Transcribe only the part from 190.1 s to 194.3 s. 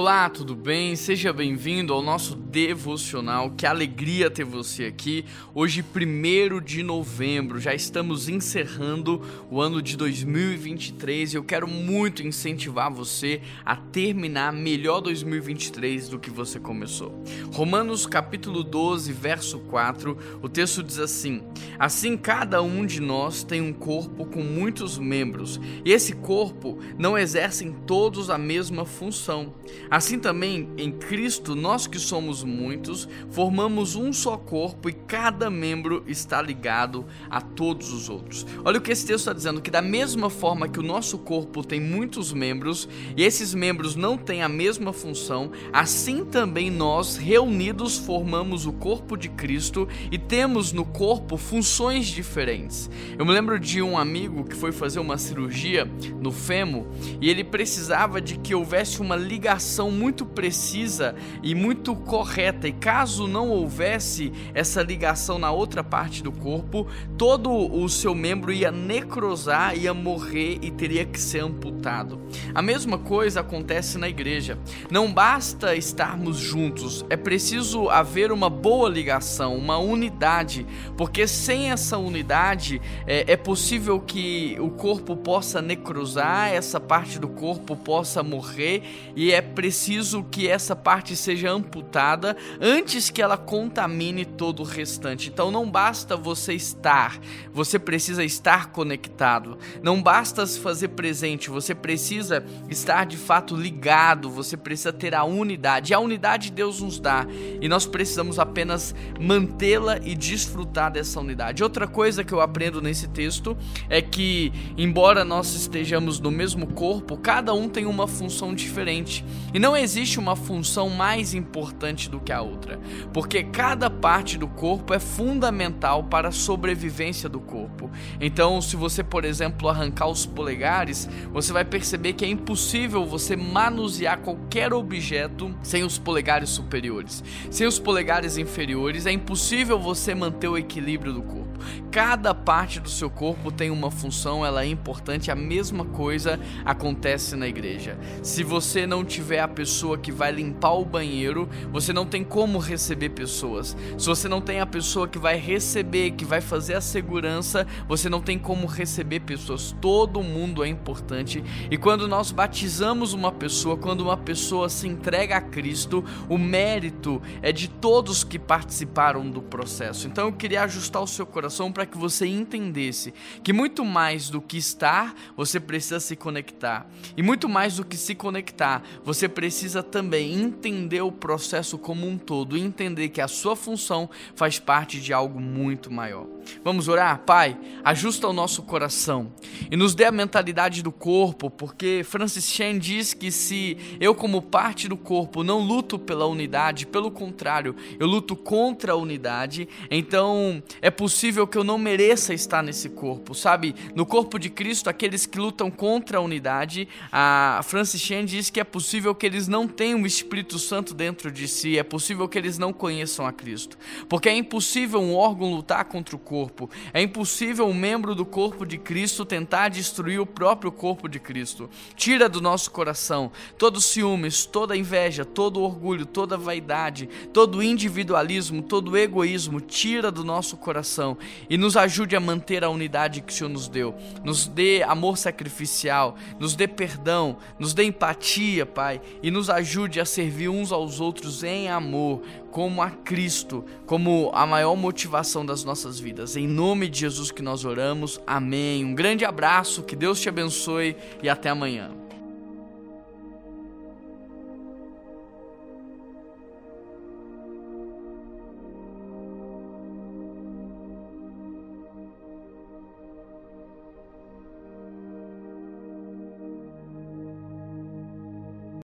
mentalidade do corpo, porque Francis Chan diz que se eu,